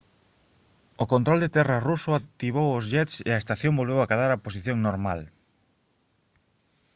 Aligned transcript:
o 1.03 1.05
control 1.13 1.39
de 1.41 1.53
terra 1.55 1.83
ruso 1.89 2.09
activou 2.13 2.67
os 2.77 2.85
jets 2.93 3.15
e 3.27 3.29
a 3.33 3.41
estación 3.43 3.77
volveu 3.79 3.99
acadar 4.01 4.31
a 4.33 4.41
posición 4.45 4.77
normal 4.87 5.19